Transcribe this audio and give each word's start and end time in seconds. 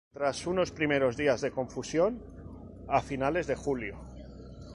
Tras 0.15 0.47
unos 0.47 0.71
primeros 0.71 1.15
días 1.15 1.41
de 1.41 1.51
confusión, 1.51 2.23
a 2.87 3.03
finales 3.03 3.45
de 3.45 3.55
julio. 3.55 3.99